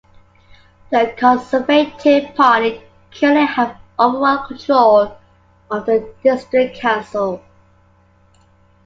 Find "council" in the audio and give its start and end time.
6.79-7.43